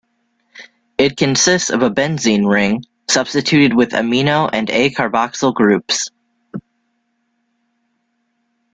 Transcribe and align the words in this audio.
It 0.97 1.15
consists 1.15 1.69
of 1.69 1.83
a 1.83 1.91
benzene 1.91 2.49
ring 2.49 2.83
substituted 3.07 3.75
with 3.75 3.91
amino 3.91 4.49
and 4.51 4.67
a 4.71 4.89
carboxyl 4.89 5.53
groups. 5.53 6.09